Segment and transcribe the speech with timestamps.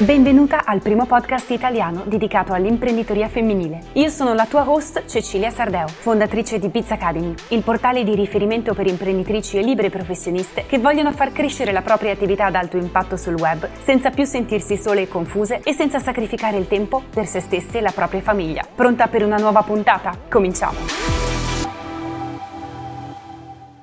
[0.00, 3.80] Benvenuta al primo podcast italiano dedicato all'imprenditoria femminile.
[3.92, 8.72] Io sono la tua host Cecilia Sardeo, fondatrice di Pizza Academy, il portale di riferimento
[8.72, 13.18] per imprenditrici e libere professioniste che vogliono far crescere la propria attività ad alto impatto
[13.18, 17.40] sul web senza più sentirsi sole e confuse e senza sacrificare il tempo per se
[17.40, 18.64] stesse e la propria famiglia.
[18.74, 20.16] Pronta per una nuova puntata?
[20.30, 21.29] Cominciamo!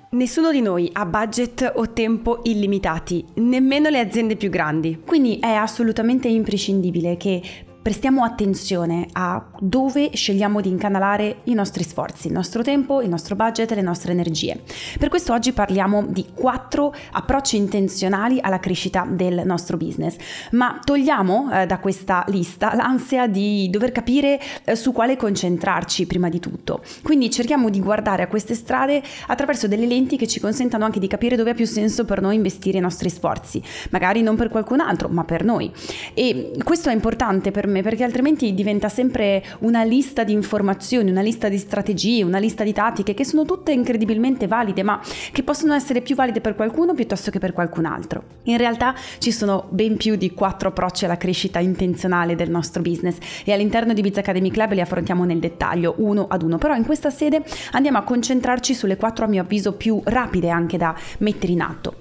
[0.10, 5.02] Nessuno di noi ha budget o tempo illimitati, nemmeno le aziende più grandi.
[5.06, 7.42] Quindi è assolutamente imprescindibile che
[7.88, 13.38] prestiamo attenzione a dove scegliamo di incanalare i nostri sforzi, il nostro tempo, il nostro
[13.38, 14.62] budget e le nostre energie.
[15.00, 20.18] Per questo oggi parliamo di quattro approcci intenzionali alla crescita del nostro business,
[20.52, 26.28] ma togliamo eh, da questa lista l'ansia di dover capire eh, su quale concentrarci prima
[26.28, 26.84] di tutto.
[27.02, 31.08] Quindi cerchiamo di guardare a queste strade attraverso delle lenti che ci consentano anche di
[31.08, 34.82] capire dove ha più senso per noi investire i nostri sforzi, magari non per qualcun
[34.82, 35.72] altro, ma per noi.
[36.14, 41.10] E questo è importante per me insieme perché altrimenti diventa sempre una lista di informazioni,
[41.10, 45.44] una lista di strategie, una lista di tattiche che sono tutte incredibilmente valide ma che
[45.44, 48.24] possono essere più valide per qualcuno piuttosto che per qualcun altro.
[48.44, 53.18] In realtà ci sono ben più di quattro approcci alla crescita intenzionale del nostro business
[53.44, 56.86] e all'interno di Biz Academy Club li affrontiamo nel dettaglio uno ad uno, però in
[56.86, 61.52] questa sede andiamo a concentrarci sulle quattro a mio avviso più rapide anche da mettere
[61.52, 61.96] in atto.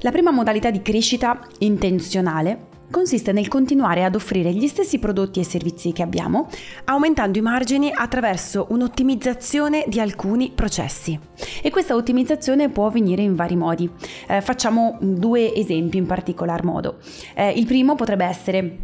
[0.00, 5.44] La prima modalità di crescita intenzionale consiste nel continuare ad offrire gli stessi prodotti e
[5.44, 6.48] servizi che abbiamo,
[6.84, 11.18] aumentando i margini attraverso un'ottimizzazione di alcuni processi.
[11.62, 13.90] E questa ottimizzazione può avvenire in vari modi.
[14.28, 16.98] Eh, facciamo due esempi in particolar modo.
[17.34, 18.78] Eh, il primo potrebbe essere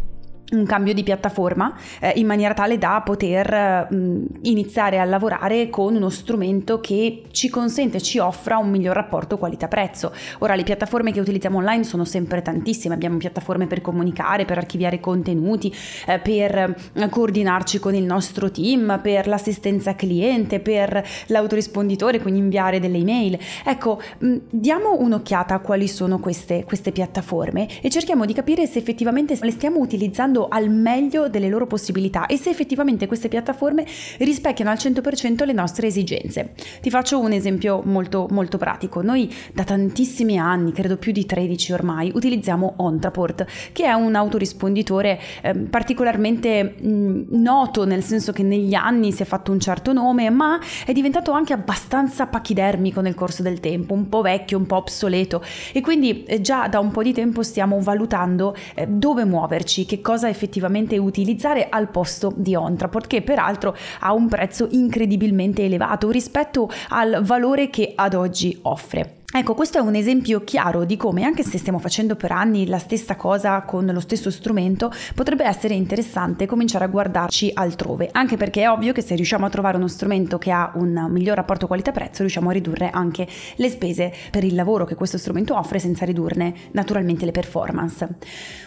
[0.52, 5.96] un cambio di piattaforma eh, in maniera tale da poter mh, iniziare a lavorare con
[5.96, 10.12] uno strumento che ci consente, ci offra un miglior rapporto qualità-prezzo.
[10.38, 15.00] Ora le piattaforme che utilizziamo online sono sempre tantissime, abbiamo piattaforme per comunicare, per archiviare
[15.00, 15.74] contenuti,
[16.06, 22.78] eh, per eh, coordinarci con il nostro team, per l'assistenza cliente, per l'autorisponditore, quindi inviare
[22.78, 23.38] delle email.
[23.64, 28.78] Ecco, mh, diamo un'occhiata a quali sono queste, queste piattaforme e cerchiamo di capire se
[28.78, 33.86] effettivamente le stiamo utilizzando sfruttando al meglio delle loro possibilità e se effettivamente queste piattaforme
[34.18, 36.52] rispecchiano al 100% le nostre esigenze.
[36.80, 39.00] Ti faccio un esempio molto, molto pratico.
[39.02, 45.18] Noi da tantissimi anni, credo più di 13 ormai, utilizziamo Ontraport, che è un autorisponditore
[45.42, 50.28] eh, particolarmente mh, noto, nel senso che negli anni si è fatto un certo nome,
[50.30, 54.76] ma è diventato anche abbastanza pachidermico nel corso del tempo, un po' vecchio, un po'
[54.76, 55.42] obsoleto
[55.72, 60.00] e quindi eh, già da un po' di tempo stiamo valutando eh, dove muoverci, che
[60.00, 66.10] cosa cosa effettivamente utilizzare al posto di Ontraport, che peraltro ha un prezzo incredibilmente elevato
[66.10, 69.15] rispetto al valore che ad oggi offre.
[69.34, 72.78] Ecco, questo è un esempio chiaro di come, anche se stiamo facendo per anni la
[72.78, 78.62] stessa cosa con lo stesso strumento, potrebbe essere interessante cominciare a guardarci altrove, anche perché
[78.62, 82.20] è ovvio che se riusciamo a trovare uno strumento che ha un miglior rapporto qualità-prezzo,
[82.20, 83.26] riusciamo a ridurre anche
[83.56, 88.08] le spese per il lavoro che questo strumento offre senza ridurne naturalmente le performance.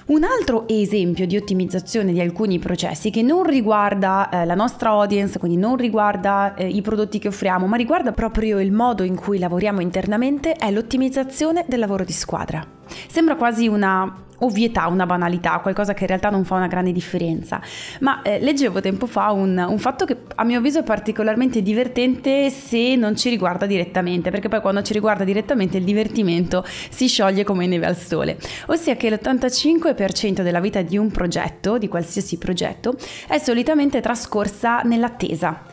[0.08, 5.40] Un altro esempio di ottimizzazione di alcuni processi che non riguarda eh, la nostra audience,
[5.40, 9.40] quindi non riguarda eh, i prodotti che offriamo, ma riguarda proprio il modo in cui
[9.40, 12.66] lavoriamo internamente, è l'ottimizzazione del lavoro di squadra.
[13.08, 17.62] Sembra quasi una ovvietà, una banalità, qualcosa che in realtà non fa una grande differenza.
[18.00, 22.50] Ma eh, leggevo tempo fa un, un, fatto che a mio avviso è particolarmente divertente
[22.50, 27.44] se non ci riguarda direttamente, perché poi quando ci riguarda direttamente il divertimento si scioglie
[27.44, 28.38] come neve al sole.
[28.68, 32.96] Ossia che l'85% della vita di un progetto, di qualsiasi progetto,
[33.28, 35.64] è solitamente trascorsa nell'attesa.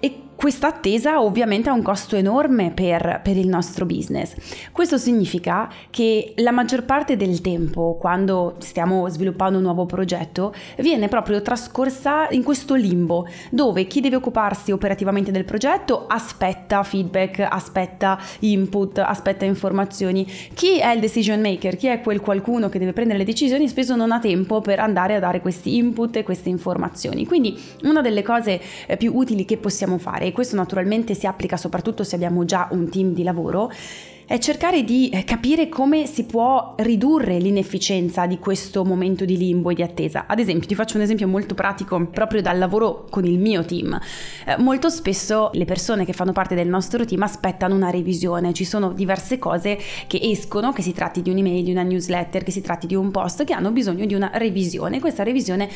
[0.00, 4.34] E questa attesa ovviamente ha un costo enorme per, per, il nostro business.
[4.70, 11.08] Questo significa che la maggior parte del tempo, quando stiamo sviluppando un nuovo progetto, viene
[11.08, 18.18] proprio trascorsa in questo limbo, dove chi deve occuparsi operativamente del progetto aspetta feedback, aspetta
[18.40, 20.26] input, aspetta informazioni.
[20.52, 23.96] Chi è il decision maker, chi è quel qualcuno che deve prendere le decisioni, spesso
[23.96, 27.24] non ha tempo per andare a dare questi input e queste informazioni.
[27.24, 31.56] Quindi una delle cose eh, più utili che possiamo fare e questo naturalmente si applica
[31.56, 33.70] soprattutto se abbiamo già un team di lavoro,
[34.26, 39.70] è cercare di eh, capire come si può ridurre l'inefficienza di questo momento di limbo
[39.70, 40.24] e di attesa.
[40.26, 43.96] Ad esempio, ti faccio un esempio molto pratico proprio dal lavoro con il mio team.
[44.44, 48.64] Eh, molto spesso le persone che fanno parte del nostro team aspettano una revisione, ci
[48.64, 49.78] sono diverse cose
[50.08, 53.12] che escono, che si tratti di un'email, di una newsletter, che si tratti di un
[53.12, 54.98] post, che hanno bisogno di una revisione.
[54.98, 55.68] Questa revisione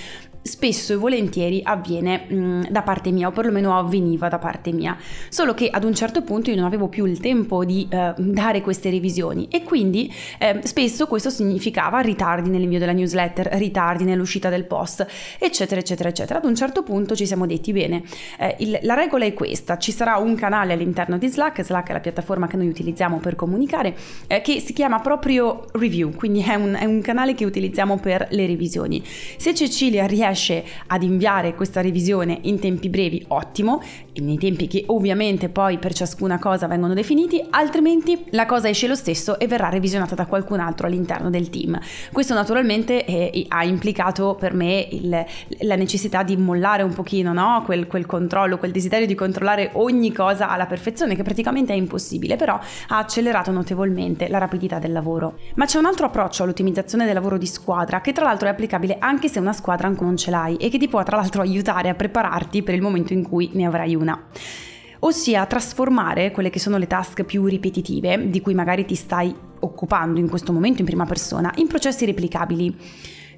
[0.42, 4.96] spesso e volentieri avviene mh, mm, da parte mia, o perlomeno avveniva da parte mia.
[5.28, 7.86] Solo che ad un certo punto io non avevo più il tempo di...
[7.88, 14.04] Eh, rimandare queste revisioni e quindi eh, spesso questo significava ritardi nell'invio della newsletter, ritardi
[14.04, 15.06] nell'uscita del post,
[15.38, 16.38] eccetera, eccetera, eccetera.
[16.38, 18.02] Ad un certo punto ci siamo detti bene,
[18.38, 21.92] eh, il, la regola è questa, ci sarà un canale all'interno di Slack, Slack è
[21.92, 23.94] la piattaforma che noi utilizziamo per comunicare,
[24.26, 28.28] eh, che si chiama proprio Review, quindi è un, è un canale che utilizziamo per
[28.30, 29.02] le revisioni.
[29.04, 33.82] Se Cecilia riesce ad inviare questa revisione in tempi brevi, ottimo,
[34.14, 38.94] nei tempi che ovviamente poi per ciascuna cosa vengono definiti, altrimenti la cosa esce lo
[38.94, 41.78] stesso e verrà revisionata da qualcun altro all'interno del team.
[42.12, 45.24] Questo naturalmente eh, ha implicato per me il,
[45.60, 47.62] la necessità di mollare un pochino no?
[47.64, 52.36] quel, quel controllo, quel desiderio di controllare ogni cosa alla perfezione, che praticamente è impossibile,
[52.36, 55.38] però ha accelerato notevolmente la rapidità del lavoro.
[55.54, 58.96] Ma c'è un altro approccio all'ottimizzazione del lavoro di squadra che tra l'altro è applicabile
[58.98, 61.88] anche se una squadra ancora non ce l'hai e che ti può tra l'altro aiutare
[61.88, 64.26] a prepararti per il momento in cui ne avrai una
[65.00, 70.18] ossia trasformare quelle che sono le task più ripetitive, di cui magari ti stai occupando
[70.18, 72.76] in questo momento in prima persona, in processi replicabili.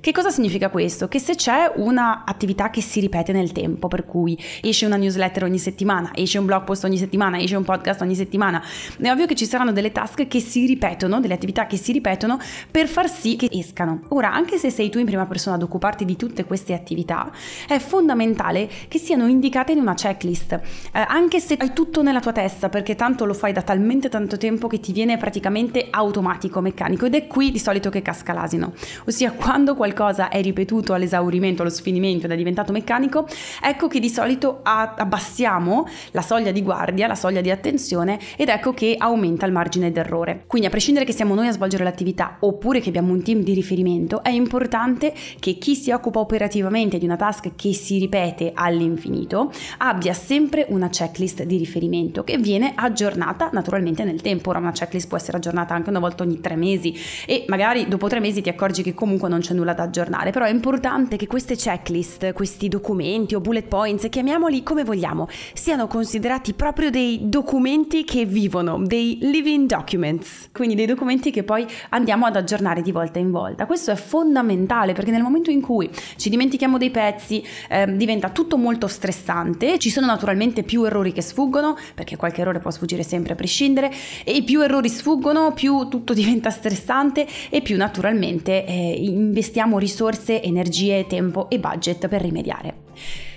[0.03, 1.07] Che cosa significa questo?
[1.07, 5.61] Che se c'è un'attività che si ripete nel tempo, per cui esce una newsletter ogni
[5.61, 8.61] settimana, esce un blog post ogni settimana, esce un podcast ogni settimana,
[9.01, 12.41] è ovvio che ci saranno delle task che si ripetono, delle attività che si ripetono
[12.69, 14.01] per far sì che escano.
[14.09, 17.31] Ora, anche se sei tu in prima persona ad occuparti di tutte queste attività,
[17.69, 20.53] è fondamentale che siano indicate in una checklist,
[20.95, 24.37] eh, anche se hai tutto nella tua testa, perché tanto lo fai da talmente tanto
[24.37, 28.73] tempo che ti viene praticamente automatico, meccanico, ed è qui di solito che casca l'asino,
[29.05, 33.27] ossia quando qualcuno qualcosa è ripetuto all'esaurimento, allo sfinimento ed è diventato meccanico,
[33.63, 38.73] ecco che di solito abbassiamo la soglia di guardia, la soglia di attenzione ed ecco
[38.73, 40.45] che aumenta il margine d'errore.
[40.47, 43.53] Quindi a prescindere che siamo noi a svolgere l'attività oppure che abbiamo un team di
[43.55, 49.53] riferimento, è importante che chi si occupa operativamente di una task che si ripete all'infinito
[49.79, 54.51] abbia sempre una checklist di riferimento che viene aggiornata naturalmente nel tempo.
[54.51, 56.95] Ora una checklist può essere aggiornata anche una volta ogni tre mesi
[57.27, 60.45] e magari dopo tre mesi ti accorgi che comunque non c'è nulla da aggiornare, però
[60.45, 66.53] è importante che queste checklist, questi documenti o bullet points, chiamiamoli come vogliamo, siano considerati
[66.55, 72.37] proprio dei documenti che vivono, dei living documents, quindi dei documenti che poi andiamo ad
[72.37, 73.67] aggiornare di volta in volta.
[73.67, 78.57] Questo è fondamentale perché nel momento in cui ci dimentichiamo dei pezzi eh, diventa tutto
[78.57, 83.33] molto stressante, ci sono naturalmente più errori che sfuggono, perché qualche errore può sfuggire sempre
[83.33, 83.93] a prescindere,
[84.25, 91.07] e più errori sfuggono, più tutto diventa stressante e più naturalmente eh, investiamo risorse, energie,
[91.07, 92.75] tempo e budget per rimediare.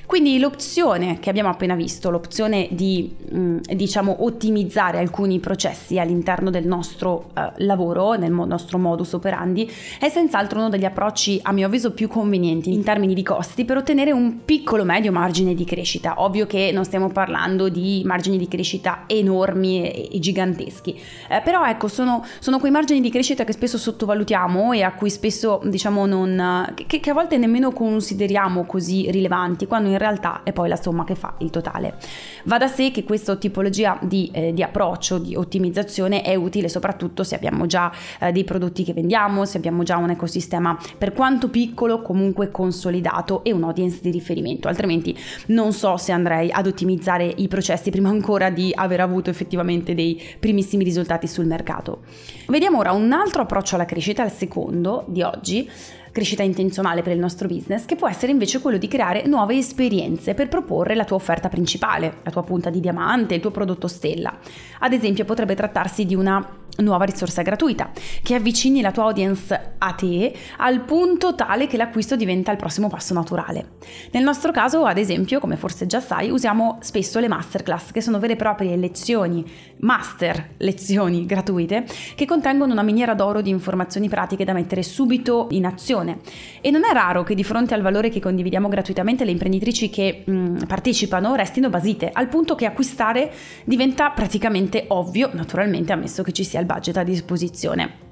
[0.06, 6.68] Quindi l'opzione che abbiamo appena visto, l'opzione di mm, diciamo ottimizzare alcuni processi all'interno del
[6.68, 9.69] nostro uh, lavoro, nel nostro modus operandi,
[10.00, 13.78] è senz'altro uno degli approcci a mio avviso più convenienti in termini di costi per
[13.78, 16.22] ottenere un piccolo medio margine di crescita.
[16.22, 21.00] Ovvio che non stiamo parlando di margini di crescita enormi e, e giganteschi,
[21.30, 25.10] eh, però ecco sono, sono, quei margini di crescita che spesso sottovalutiamo e a cui
[25.10, 30.42] spesso diciamo non che, che a volte nemmeno consideriamo così rilevanti quando in in realtà
[30.44, 31.95] è poi la somma che fa il totale.
[32.44, 37.24] Va da sé che questa tipologia di, eh, di approccio, di ottimizzazione è utile soprattutto
[37.24, 41.50] se abbiamo già eh, dei prodotti che vendiamo, se abbiamo già un ecosistema per quanto
[41.50, 47.25] piccolo comunque consolidato e un audience di riferimento, altrimenti non so se andrei ad ottimizzare
[47.25, 52.01] i processi prima ancora di aver avuto effettivamente dei primissimi risultati sul mercato.
[52.47, 55.69] Vediamo ora un altro approccio alla crescita, il secondo di oggi,
[56.16, 60.34] crescita intenzionale per il nostro business, che può essere invece quello di creare nuove esperienze
[60.34, 64.34] per proporre la tua offerta principale, la tua punta di diamante, il tuo prodotto stella.
[64.80, 67.92] Ad esempio potrebbe trattarsi di una nuova risorsa gratuita
[68.22, 72.90] che avvicini la tua audience a te al punto tale che l'acquisto diventa il prossimo
[72.90, 73.74] passo naturale.
[74.12, 78.20] Nel nostro caso, ad esempio, come forse già sai, usiamo spesso le masterclass che sono
[78.20, 79.46] vere e proprie lezioni,
[79.80, 85.66] master lezioni gratuite che contengono una miniera d'oro di informazioni pratiche da mettere subito in
[85.66, 86.20] azione.
[86.62, 90.24] E non è raro che di fronte al valore che condividiamo gratuitamente le imprenditrici che
[90.26, 93.32] mh, mm, partecipano restino basite, al punto che acquistare
[93.64, 98.04] diventa praticamente ovvio, naturalmente ammesso che ci sia il il budget a disposizione.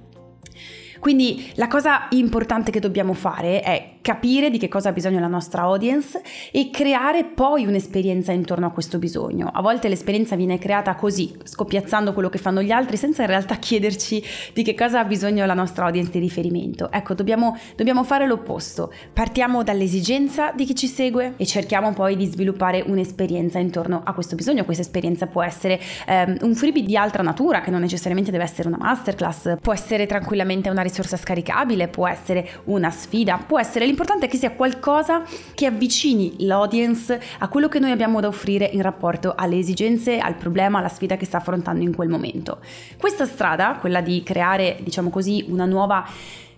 [0.99, 5.27] Quindi la cosa importante che dobbiamo fare è capire di che cosa ha bisogno la
[5.27, 9.49] nostra audience e creare poi un'esperienza intorno a questo bisogno.
[9.51, 13.55] A volte l'esperienza viene creata così, scoppiazzando quello che fanno gli altri senza in realtà
[13.55, 16.91] chiederci di che cosa ha bisogno la nostra audience di riferimento.
[16.91, 18.91] Ecco, dobbiamo, dobbiamo fare l'opposto.
[19.13, 24.35] Partiamo dall'esigenza di chi ci segue e cerchiamo poi di sviluppare un'esperienza intorno a questo
[24.35, 24.65] bisogno.
[24.65, 28.67] Questa esperienza può essere ehm, un freebie di altra natura, che non necessariamente deve essere
[28.67, 34.25] una masterclass, può essere tranquillamente una risorsa scaricabile, può essere una sfida, può essere L'importante
[34.25, 35.21] è che sia qualcosa
[35.53, 40.33] che avvicini l'audience a quello che noi abbiamo da offrire in rapporto alle esigenze, al
[40.33, 42.57] problema, alla sfida che sta affrontando in quel momento.
[42.97, 46.03] Questa strada, quella di creare, diciamo così, una nuova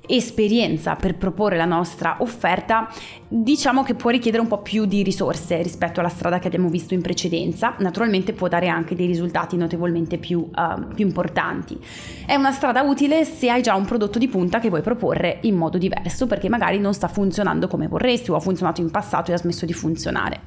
[0.08, 2.90] esperienza per proporre la nostra offerta,
[3.28, 6.94] diciamo che può richiedere un po' più di risorse rispetto alla strada che abbiamo visto
[6.94, 11.78] in precedenza, naturalmente può dare anche dei risultati notevolmente più, uh, più importanti.
[12.26, 15.56] È una strada utile se hai già un prodotto di punta che vuoi proporre in
[15.56, 19.34] modo diverso perché magari non sta funzionando come vorresti o ha funzionato in passato e
[19.34, 20.42] ha smesso di funzionare.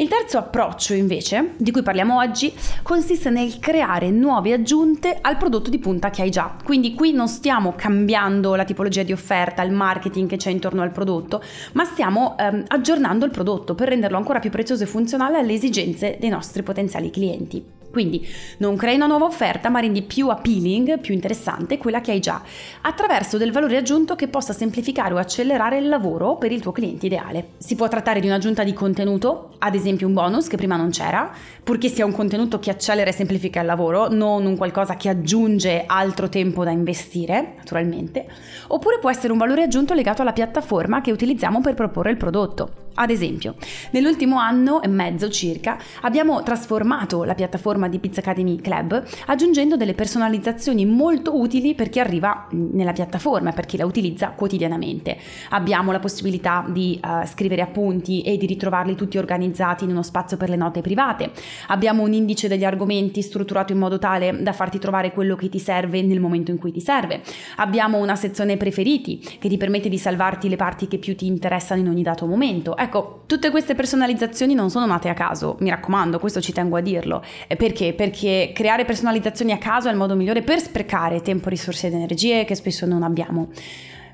[0.00, 2.50] Il terzo approccio invece, di cui parliamo oggi,
[2.82, 6.56] consiste nel creare nuove aggiunte al prodotto di punta che hai già.
[6.64, 10.90] Quindi qui non stiamo cambiando la tipologia di offerta, il marketing che c'è intorno al
[10.90, 11.42] prodotto,
[11.72, 16.16] ma stiamo ehm, aggiornando il prodotto per renderlo ancora più prezioso e funzionale alle esigenze
[16.18, 17.79] dei nostri potenziali clienti.
[17.90, 18.26] Quindi
[18.58, 22.40] non crei una nuova offerta, ma rendi più appealing, più interessante quella che hai già,
[22.82, 27.06] attraverso del valore aggiunto che possa semplificare o accelerare il lavoro per il tuo cliente
[27.06, 27.48] ideale.
[27.58, 31.32] Si può trattare di un'aggiunta di contenuto, ad esempio un bonus che prima non c'era,
[31.64, 35.84] purché sia un contenuto che accelera e semplifica il lavoro, non un qualcosa che aggiunge
[35.86, 38.26] altro tempo da investire, naturalmente,
[38.68, 42.88] oppure può essere un valore aggiunto legato alla piattaforma che utilizziamo per proporre il prodotto.
[43.02, 43.54] Ad esempio,
[43.92, 49.94] nell'ultimo anno e mezzo circa abbiamo trasformato la piattaforma di Pizza Academy Club aggiungendo delle
[49.94, 55.16] personalizzazioni molto utili per chi arriva nella piattaforma, per chi la utilizza quotidianamente.
[55.48, 60.36] Abbiamo la possibilità di uh, scrivere appunti e di ritrovarli tutti organizzati in uno spazio
[60.36, 61.30] per le note private.
[61.68, 65.58] Abbiamo un indice degli argomenti strutturato in modo tale da farti trovare quello che ti
[65.58, 67.22] serve nel momento in cui ti serve.
[67.56, 71.80] Abbiamo una sezione preferiti che ti permette di salvarti le parti che più ti interessano
[71.80, 72.76] in ogni dato momento.
[72.76, 72.89] Ecco,
[73.26, 77.22] tutte queste personalizzazioni non sono nate a caso, mi raccomando, questo ci tengo a dirlo.
[77.56, 77.94] Perché?
[77.94, 82.44] Perché creare personalizzazioni a caso è il modo migliore per sprecare tempo, risorse ed energie
[82.44, 83.48] che spesso non abbiamo.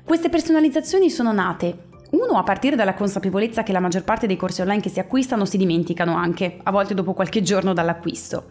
[0.03, 4.61] Queste personalizzazioni sono nate uno, a partire dalla consapevolezza che la maggior parte dei corsi
[4.61, 8.45] online che si acquistano si dimenticano anche, a volte dopo qualche giorno dall'acquisto.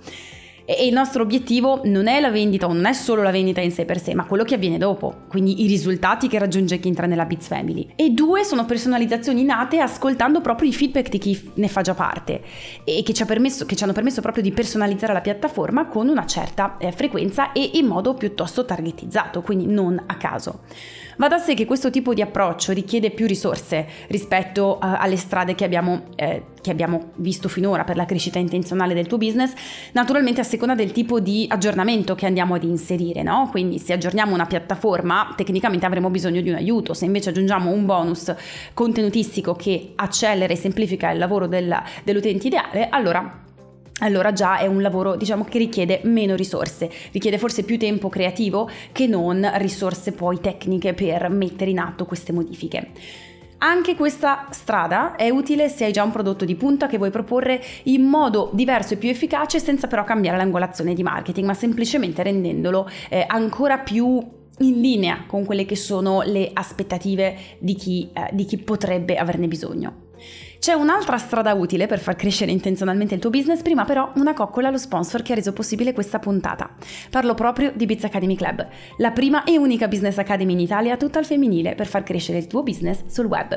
[0.69, 3.71] E il nostro obiettivo non è la vendita o non è solo la vendita in
[3.71, 7.07] sé per sé, ma quello che avviene dopo, quindi i risultati che raggiunge chi entra
[7.07, 7.93] nella Bits Family.
[7.95, 12.43] E due sono personalizzazioni nate ascoltando proprio i feedback di chi ne fa già parte
[12.83, 16.27] e che ci, permesso, che ci hanno permesso proprio di personalizzare la piattaforma con una
[16.27, 20.63] certa eh, frequenza e in modo piuttosto targetizzato, quindi non a caso.
[21.17, 25.55] Va da sé che questo tipo di approccio richiede più risorse rispetto uh, alle strade
[25.55, 29.55] che abbiamo, eh, che abbiamo visto finora per la crescita intenzionale del tuo business,
[29.93, 33.49] naturalmente a seconda del tipo di aggiornamento che andiamo ad inserire, no?
[33.51, 37.87] Quindi se aggiorniamo una piattaforma, tecnicamente avremo bisogno di un aiuto, se invece aggiungiamo un
[37.87, 38.35] bonus
[38.75, 43.45] contenutistico che accelera e semplifica il lavoro del, dell'utente ideale, allora
[44.01, 48.69] allora già è un lavoro diciamo che richiede meno risorse, richiede forse più tempo creativo
[48.93, 52.91] che non risorse poi tecniche per mettere in atto queste modifiche.
[53.59, 57.63] Anche questa strada è utile se hai già un prodotto di punta che vuoi proporre
[57.85, 62.87] in modo diverso e più efficace senza però cambiare l'angolazione di marketing, ma semplicemente rendendolo
[63.09, 64.23] eh, ancora più
[64.59, 69.49] in linea con quelle che sono le aspettative di chi, eh, di chi potrebbe averne
[69.49, 70.05] bisogno.
[70.67, 74.67] C'è un'altra strada utile per far crescere intenzionalmente il tuo business, prima però una coccola
[74.67, 76.69] allo sponsor che ha reso possibile questa puntata.
[77.09, 81.21] Parlo proprio di Biz Academy Club, la prima e unica business academy in Italia tutta
[81.21, 83.57] al femminile per far crescere il tuo business sul web.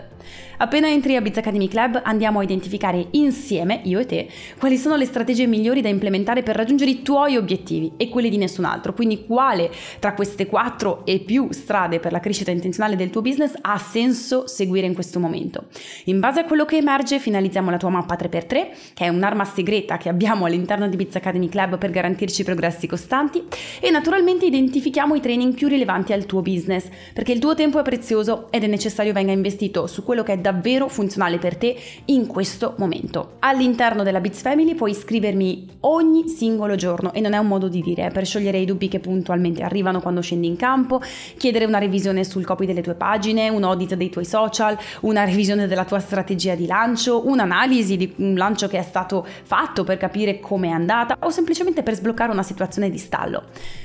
[0.58, 4.96] Appena entri a Biz Academy Club andiamo a identificare insieme, io e te, quali sono
[4.96, 8.94] le strategie migliori da implementare per raggiungere i tuoi obiettivi e quelli di nessun altro,
[8.94, 13.54] quindi quale tra queste quattro e più strade per la crescita intenzionale del tuo business
[13.62, 15.70] ha senso seguire in questo momento.
[16.06, 19.46] In base a quello che emerge emerge, finalizziamo la tua mappa 3x3, che è un'arma
[19.46, 23.44] segreta che abbiamo all'interno di Biz Academy Club per garantirci progressi costanti
[23.80, 27.84] e naturalmente identifichiamo i training più rilevanti al tuo business, perché il tuo tempo è
[27.84, 31.76] prezioso ed è necessario venga investito su quello che è davvero funzionale per te
[32.06, 33.36] in questo momento.
[33.40, 37.82] All'interno della Biz Family puoi iscrivermi ogni singolo giorno e non è un modo di
[37.82, 41.02] dire, per sciogliere i dubbi che puntualmente arrivano quando scendi in campo,
[41.38, 45.68] chiedere una revisione sul copy delle tue pagine, un audit dei tuoi social, una revisione
[45.68, 49.98] della tua strategia di lancio, lancio, un'analisi di un lancio che è stato fatto per
[49.98, 53.44] capire come è andata o semplicemente per sbloccare una situazione di stallo.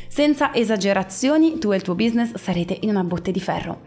[0.08, 3.80] Senza esagerazioni, tu e il tuo business sarete in una botte di ferro.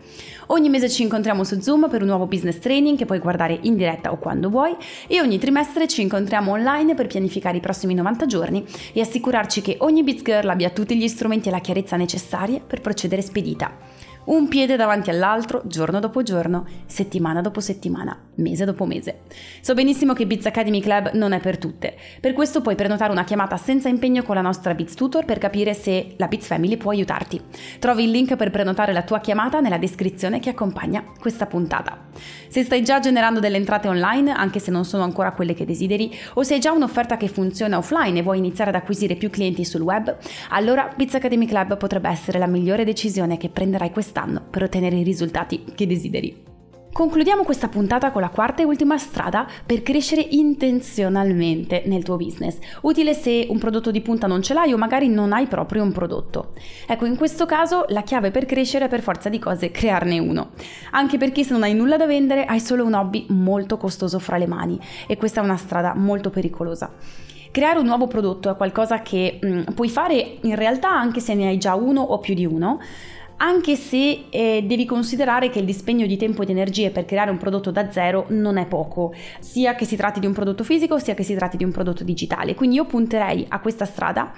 [0.47, 3.75] Ogni mese ci incontriamo su Zoom per un nuovo business training che puoi guardare in
[3.75, 4.75] diretta o quando vuoi
[5.07, 9.77] e ogni trimestre ci incontriamo online per pianificare i prossimi 90 giorni e assicurarci che
[9.79, 13.96] ogni Biz Girl abbia tutti gli strumenti e la chiarezza necessarie per procedere spedita.
[14.27, 19.21] Un piede davanti all'altro, giorno dopo giorno, settimana dopo settimana, mese dopo mese.
[19.61, 23.23] So benissimo che Biz Academy Club non è per tutte, per questo puoi prenotare una
[23.23, 26.91] chiamata senza impegno con la nostra Biz Tutor per capire se la Biz Family può
[26.91, 27.41] aiutarti.
[27.79, 32.05] Trovi il link per prenotare la tua chiamata nella descrizione che accompagna questa puntata.
[32.49, 36.13] Se stai già generando delle entrate online, anche se non sono ancora quelle che desideri,
[36.33, 39.63] o se hai già un'offerta che funziona offline e vuoi iniziare ad acquisire più clienti
[39.63, 40.17] sul web,
[40.49, 45.03] allora Biz Academy Club potrebbe essere la migliore decisione che prenderai quest'anno per ottenere i
[45.03, 46.45] risultati che desideri.
[46.97, 52.57] Concludiamo questa puntata con la quarta e ultima strada per crescere intenzionalmente nel tuo business,
[52.81, 55.91] utile se un prodotto di punta non ce l'hai o magari non hai proprio un
[55.91, 56.53] prodotto.
[56.87, 60.53] Ecco, in questo caso la chiave per crescere è per forza di cose crearne uno,
[60.89, 64.37] anche perché se non hai nulla da vendere hai solo un hobby molto costoso fra
[64.37, 66.91] le mani e questa è una strada molto pericolosa.
[67.51, 71.35] Creare un nuovo prodotto è qualcosa che mh, mm, puoi fare in realtà anche se
[71.35, 72.79] ne hai già uno o più di uno,
[73.37, 77.31] anche se eh, devi considerare che il dispegno di tempo e di energie per creare
[77.31, 80.97] un prodotto da zero non è poco, sia che si tratti di un prodotto fisico
[80.97, 82.55] sia che si tratti di un prodotto digitale.
[82.55, 84.31] Quindi io punterei a questa strada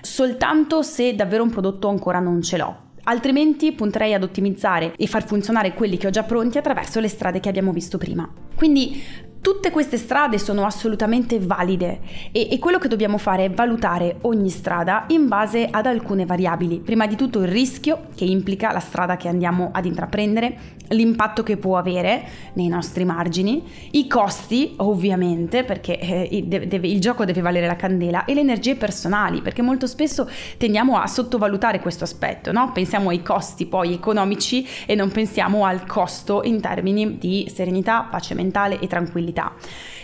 [0.00, 2.76] soltanto se davvero un prodotto ancora non ce l'ho.
[3.06, 7.40] Altrimenti punterei ad ottimizzare e far funzionare quelli che ho già pronti attraverso le strade
[7.40, 8.30] che abbiamo visto prima.
[8.54, 9.02] Quindi
[9.44, 12.00] Tutte queste strade sono assolutamente valide
[12.32, 16.78] e, e, quello che dobbiamo fare è valutare ogni strada in base ad alcune variabili.
[16.78, 20.56] Prima di tutto il rischio che implica la strada che andiamo ad intraprendere,
[20.88, 22.22] l'impatto che può avere
[22.54, 27.76] nei nostri margini, i costi ovviamente perché eh, deve, deve, il gioco deve valere la
[27.76, 32.72] candela e le energie personali perché molto spesso tendiamo a sottovalutare questo aspetto, no?
[32.72, 38.32] pensiamo ai costi poi economici e non pensiamo al costo in termini di serenità, pace
[38.32, 39.52] mentale e tranquillità possibilità.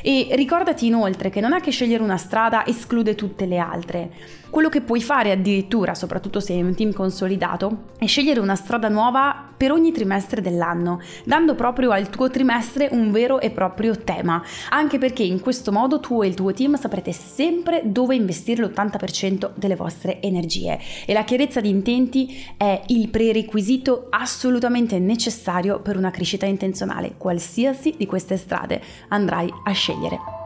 [0.03, 4.11] E ricordati inoltre che non è che scegliere una strada esclude tutte le altre.
[4.51, 8.89] Quello che puoi fare addirittura, soprattutto se hai un team consolidato, è scegliere una strada
[8.89, 14.43] nuova per ogni trimestre dell'anno, dando proprio al tuo trimestre un vero e proprio tema,
[14.71, 19.53] anche perché in questo modo tu e il tuo team saprete sempre dove investire l'80%
[19.55, 20.81] delle vostre energie.
[21.07, 27.95] E la chiarezza di intenti è il prerequisito assolutamente necessario per una crescita intenzionale, qualsiasi
[27.97, 30.40] di queste strade andrai a scegliere.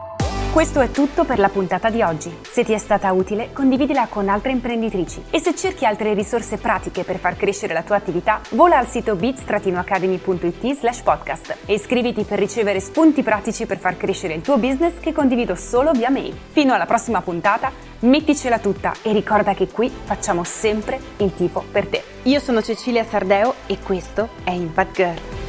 [0.55, 2.33] Questo è tutto per la puntata di oggi.
[2.41, 5.23] Se ti è stata utile, condividila con altre imprenditrici.
[5.29, 9.17] E se cerchi altre risorse pratiche per far crescere la tua attività, vola al sito
[9.17, 14.93] bits-academy.it slash podcast e iscriviti per ricevere spunti pratici per far crescere il tuo business
[15.01, 16.33] che condivido solo via mail.
[16.51, 21.85] Fino alla prossima puntata, metticela tutta e ricorda che qui facciamo sempre il tifo per
[21.87, 22.01] te.
[22.23, 25.44] Io sono Cecilia Sardeo e questo è Impact Girl.